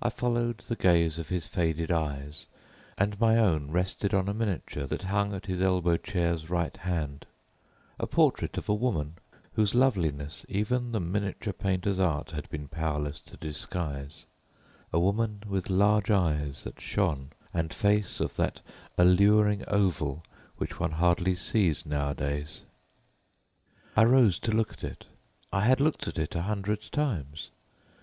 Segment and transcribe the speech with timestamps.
[0.00, 2.46] I followed the gaze of his faded eyes,
[2.96, 7.26] and my own rested on a miniature that hung at his elbow chair's right hand,
[7.98, 9.16] a portrait of a woman,
[9.52, 16.08] whose loveliness even the miniature painter's art had been powerless to disguise—a woman with large
[16.08, 16.64] lustrous eyes
[17.52, 18.20] and perfect oval face.
[23.94, 25.04] I rose to look at it.
[25.52, 27.50] I had looked at it a hundred times.